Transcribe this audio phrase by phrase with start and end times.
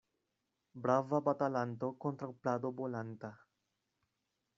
[0.85, 3.31] Brava batalanto kontraŭ plado bolanta.